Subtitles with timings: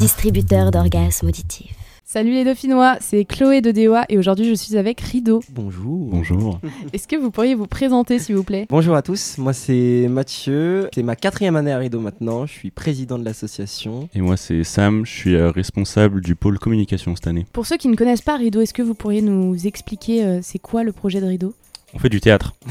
[0.00, 1.76] distributeur d'orgasmes auditifs.
[2.06, 5.42] Salut les Dauphinois, c'est Chloé de DOA et aujourd'hui je suis avec Rideau.
[5.50, 6.08] Bonjour.
[6.10, 6.58] Bonjour.
[6.94, 8.66] Est-ce que vous pourriez vous présenter s'il vous plaît?
[8.70, 12.70] Bonjour à tous, moi c'est Mathieu, c'est ma quatrième année à Rideau maintenant, je suis
[12.70, 14.08] président de l'association.
[14.14, 17.44] Et moi c'est Sam, je suis euh, responsable du pôle communication cette année.
[17.52, 20.58] Pour ceux qui ne connaissent pas Rideau, est-ce que vous pourriez nous expliquer euh, c'est
[20.58, 21.54] quoi le projet de Rideau
[21.94, 22.54] On fait du théâtre.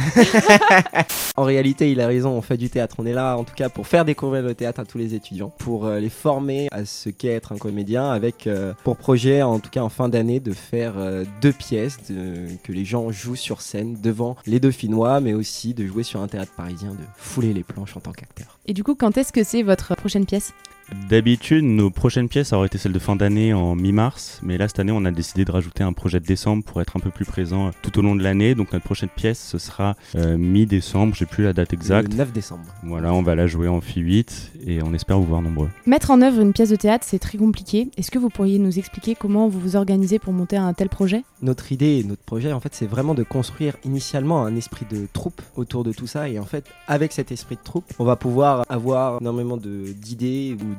[1.35, 2.95] En réalité, il a raison, on fait du théâtre.
[2.99, 5.53] On est là en tout cas pour faire découvrir le théâtre à tous les étudiants,
[5.57, 9.59] pour euh, les former à ce qu'est être un comédien, avec euh, pour projet, en
[9.59, 13.37] tout cas en fin d'année, de faire euh, deux pièces de- que les gens jouent
[13.37, 17.53] sur scène devant les Dauphinois, mais aussi de jouer sur un théâtre parisien, de fouler
[17.53, 18.59] les planches en tant qu'acteur.
[18.65, 20.51] Et du coup, quand est-ce que c'est votre prochaine pièce?
[21.09, 24.79] D'habitude, nos prochaines pièces auraient été celles de fin d'année en mi-mars, mais là cette
[24.79, 27.25] année on a décidé de rajouter un projet de décembre pour être un peu plus
[27.25, 28.55] présent tout au long de l'année.
[28.55, 32.11] Donc notre prochaine pièce ce sera euh, mi-décembre, j'ai plus la date exacte.
[32.11, 32.63] Le 9 décembre.
[32.83, 35.69] Voilà, on va la jouer en Phi 8 et on espère vous voir nombreux.
[35.85, 37.89] Mettre en œuvre une pièce de théâtre, c'est très compliqué.
[37.97, 41.23] Est-ce que vous pourriez nous expliquer comment vous vous organisez pour monter un tel projet?
[41.41, 45.07] Notre idée et notre projet, en fait, c'est vraiment de construire initialement un esprit de
[45.13, 46.29] troupe autour de tout ça.
[46.29, 50.55] Et en fait, avec cet esprit de troupe, on va pouvoir avoir énormément de- d'idées
[50.59, 50.78] ou de-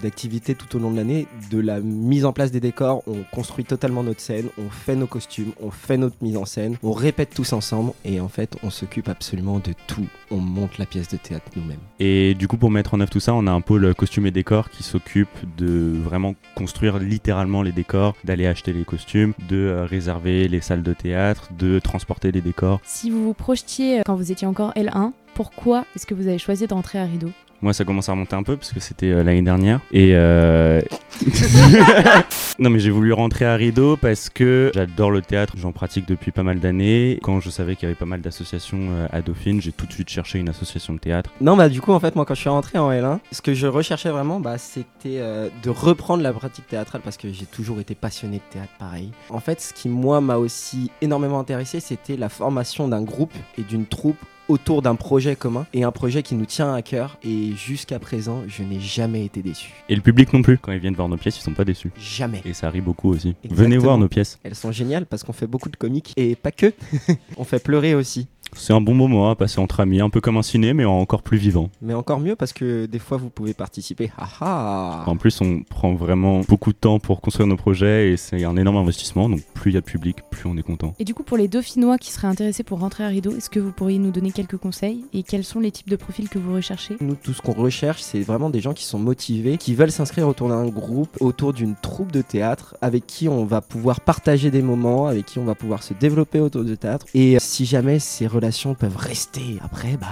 [0.00, 1.26] d'activités tout au long de l'année.
[1.50, 5.06] De la mise en place des décors, on construit totalement notre scène, on fait nos
[5.06, 7.92] costumes, on fait notre mise en scène, on répète tous ensemble.
[8.04, 10.06] Et en fait, on s'occupe absolument de tout.
[10.30, 11.78] On monte la pièce de théâtre nous-mêmes.
[11.98, 14.30] Et du coup, pour mettre en œuvre tout ça, on a un pôle costume et
[14.30, 19.84] décor qui s'occupe de vraiment construire littéralement les décors, d'aller acheter les costumes, de euh,
[19.84, 22.80] réserver les salles de théâtre, de transporter les décors.
[22.84, 26.38] Si vous vous projetiez euh, quand vous étiez encore L1, pourquoi est-ce que vous avez
[26.38, 27.30] choisi de rentrer à Rideau?
[27.62, 29.80] Moi, ça commence à remonter un peu parce que c'était euh, l'année dernière.
[29.92, 30.80] Et euh...
[32.58, 35.54] non, mais j'ai voulu rentrer à Rideau parce que j'adore le théâtre.
[35.58, 37.18] J'en pratique depuis pas mal d'années.
[37.22, 39.92] Quand je savais qu'il y avait pas mal d'associations euh, à Dauphine, j'ai tout de
[39.92, 41.30] suite cherché une association de théâtre.
[41.42, 43.52] Non, bah du coup, en fait, moi, quand je suis rentré en L1, ce que
[43.52, 47.80] je recherchais vraiment, bah, c'était euh, de reprendre la pratique théâtrale parce que j'ai toujours
[47.80, 49.10] été passionné de théâtre, pareil.
[49.28, 53.62] En fait, ce qui, moi, m'a aussi énormément intéressé, c'était la formation d'un groupe et
[53.62, 54.16] d'une troupe
[54.50, 57.18] autour d'un projet commun et un projet qui nous tient à cœur.
[57.22, 59.72] Et jusqu'à présent, je n'ai jamais été déçu.
[59.88, 60.58] Et le public non plus.
[60.58, 61.92] Quand ils viennent voir nos pièces, ils sont pas déçus.
[61.96, 62.42] Jamais.
[62.44, 63.28] Et ça arrive beaucoup aussi.
[63.44, 63.62] Exactement.
[63.62, 64.38] Venez voir nos pièces.
[64.42, 66.72] Elles sont géniales parce qu'on fait beaucoup de comiques et pas que.
[67.36, 68.28] On fait pleurer aussi.
[68.56, 71.22] C'est un bon moment à passer entre amis, un peu comme un ciné, mais encore
[71.22, 71.70] plus vivant.
[71.82, 74.10] Mais encore mieux parce que des fois, vous pouvez participer.
[74.18, 78.16] Ah ah En plus, on prend vraiment beaucoup de temps pour construire nos projets et
[78.16, 79.28] c'est un énorme investissement.
[79.28, 80.94] Donc, plus il y a de public, plus on est content.
[80.98, 83.60] Et du coup, pour les Dauphinois qui seraient intéressés pour rentrer à Rideau, est-ce que
[83.60, 86.52] vous pourriez nous donner quelques conseils Et quels sont les types de profils que vous
[86.52, 86.96] recherchez?
[87.00, 90.28] Nous, tout ce qu'on recherche, c'est vraiment des gens qui sont motivés, qui veulent s'inscrire
[90.28, 94.62] autour d'un groupe, autour d'une troupe de théâtre, avec qui on va pouvoir partager des
[94.62, 97.06] moments, avec qui on va pouvoir se développer autour du théâtre.
[97.14, 100.06] Et si jamais ces relations peuvent rester après, bah,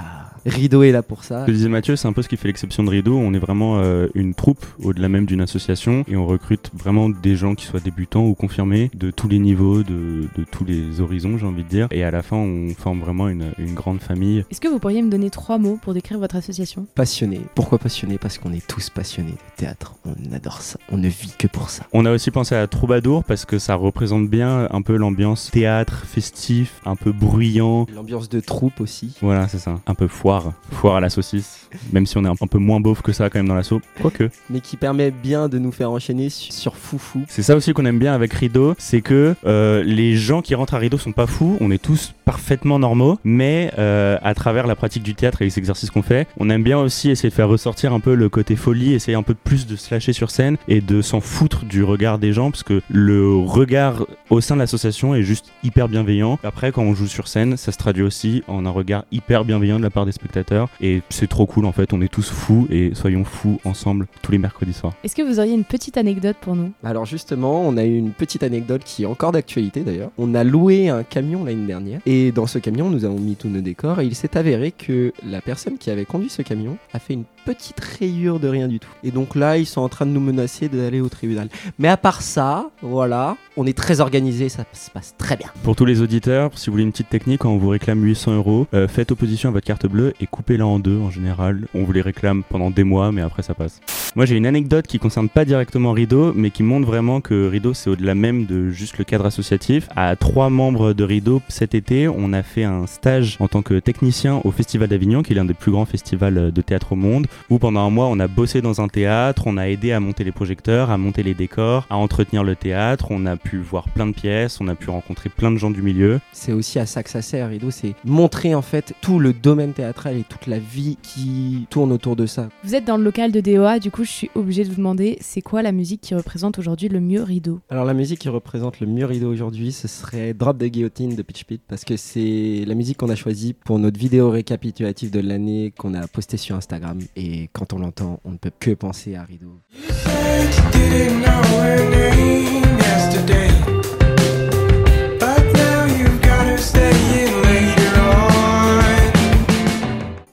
[0.47, 1.43] Rideau est là pour ça.
[1.43, 3.17] Ce que disait Mathieu, c'est un peu ce qui fait l'exception de Rideau.
[3.17, 7.37] On est vraiment euh, une troupe au-delà même d'une association et on recrute vraiment des
[7.37, 11.39] gens qui soient débutants ou confirmés de tous les niveaux, de, de tous les horizons,
[11.39, 11.89] j'ai envie de dire.
[11.91, 14.45] Et à la fin, on forme vraiment une, une grande famille.
[14.51, 16.87] Est-ce que vous pourriez me donner trois mots pour décrire votre association?
[16.95, 17.41] Passionné.
[17.55, 19.95] Pourquoi passionné Parce qu'on est tous passionnés de théâtre.
[20.05, 20.79] On adore ça.
[20.91, 21.85] On ne vit que pour ça.
[21.93, 26.05] On a aussi pensé à Troubadour parce que ça représente bien un peu l'ambiance théâtre,
[26.07, 27.87] festif, un peu bruyant.
[27.95, 29.15] L'ambiance de troupe aussi.
[29.23, 29.79] Voilà, c'est ça.
[29.87, 30.53] Un peu foire.
[30.73, 31.69] Foire à la saucisse.
[31.93, 33.81] Même si on est un, peu moins beauf que ça quand même dans l'assaut.
[34.01, 34.31] Quoique.
[34.51, 37.25] Mais qui permet bien de nous faire enchaîner su- sur Foufou.
[37.29, 40.75] C'est ça aussi qu'on aime bien avec Rideau, c'est que euh, les gens qui rentrent
[40.75, 44.77] à Rideau sont pas fous, on est tous parfaitement normaux, mais euh, à travers la
[44.77, 47.49] pratique du théâtre et les exercices qu'on fait, on aime bien aussi essayer de faire
[47.49, 50.57] ressortir un peu le côté folie, essayer un peu plus de se lâcher sur scène
[50.69, 54.61] et de s'en foutre du regard des gens, parce que le regard au sein de
[54.61, 56.39] l'association est juste hyper bienveillant.
[56.45, 59.79] Après, quand on joue sur scène, ça se traduit aussi en un regard hyper bienveillant
[59.79, 62.67] de la part des spectateurs, et c'est trop cool en fait, on est tous fous
[62.71, 64.95] et soyons fous ensemble tous les mercredis soirs.
[65.05, 66.73] Est-ce que vous auriez une petite anecdote pour nous?
[66.83, 70.11] Alors justement, on a eu une petite anecdote qui est encore d'actualité d'ailleurs.
[70.19, 73.49] On a loué un camion l'année dernière et dans ce camion, nous avons mis tous
[73.49, 76.99] nos décors et il s'est avéré que la personne qui avait conduit ce camion a
[76.99, 78.91] fait une petite rayure de rien du tout.
[79.03, 81.49] Et donc là, ils sont en train de nous menacer d'aller au tribunal.
[81.79, 85.49] Mais à part ça, voilà, on est très organisé, ça se passe très bien.
[85.63, 88.37] Pour tous les auditeurs, si vous voulez une petite technique, quand on vous réclame 800
[88.37, 91.67] euros, euh, faites opposition à votre carte bleue et coupez-la en deux en général.
[91.73, 93.81] On vous les réclame pendant des mois, mais après ça passe.
[94.15, 97.73] Moi j'ai une anecdote qui concerne pas directement Rideau, mais qui montre vraiment que Rideau
[97.73, 99.89] c'est au-delà même de juste le cadre associatif.
[99.97, 103.79] À trois membres de Rideau, cet été, on a fait un stage en tant que
[103.79, 107.27] technicien au Festival d'Avignon, qui est l'un des plus grands festivals de théâtre au monde,
[107.51, 110.25] où pendant un mois on a bossé dans un théâtre, on a aidé à monter
[110.25, 114.07] les projecteurs, à monter les décors, à entretenir le théâtre, on a pu voir plein
[114.07, 116.21] de pièces, on a pu rencontrer plein de gens du milieu.
[116.33, 119.73] C'est aussi à ça que ça sert, Rideau, c'est montrer en fait tout le domaine
[119.73, 122.49] théâtral et toute la vie qui tourne autour de ça.
[122.65, 125.19] Vous êtes dans le local de DOA, du coup je suis obligée de vous demander,
[125.21, 127.61] c'est quoi la musique qui représente aujourd'hui le mieux Rideau?
[127.71, 131.23] Alors la musique qui représente le mieux Rideau aujourd'hui, ce serait Drop the Guillotine de
[131.23, 135.21] Pitch Pit, parce que c'est la musique qu'on a choisie pour notre vidéo récapitulative de
[135.21, 136.99] l'année qu'on a postée sur Instagram.
[137.17, 139.61] Et quand on l'entend, on ne peut que penser à Rideau.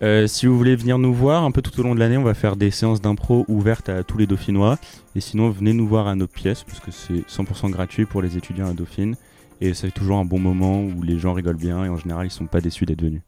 [0.01, 2.23] Euh, si vous voulez venir nous voir un peu tout au long de l'année, on
[2.23, 4.77] va faire des séances d'impro ouvertes à tous les Dauphinois.
[5.15, 8.37] Et sinon, venez nous voir à nos pièces, parce que c'est 100% gratuit pour les
[8.37, 9.15] étudiants à Dauphine.
[9.61, 12.31] Et c'est toujours un bon moment où les gens rigolent bien et en général, ils
[12.31, 13.21] sont pas déçus d'être venus.